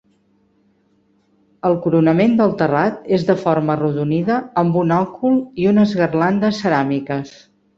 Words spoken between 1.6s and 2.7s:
El coronament del